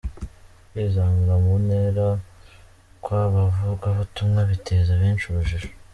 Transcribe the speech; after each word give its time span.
Kwizamura 0.69 1.35
mu 1.43 1.53
ntera 1.65 2.07
kw’abavugabutumwa 3.03 4.39
biteza 4.49 4.91
benshi 5.01 5.23
urujijo…. 5.27 5.69